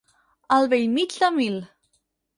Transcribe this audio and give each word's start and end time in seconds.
Al 0.57 0.65
bell 0.71 0.89
mig 0.95 1.13
de 1.19 1.29
mil. 1.39 1.61